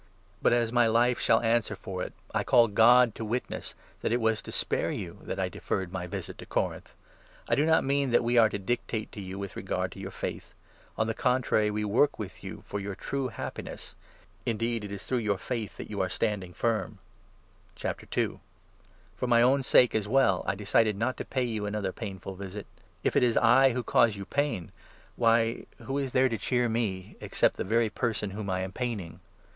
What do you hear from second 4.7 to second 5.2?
you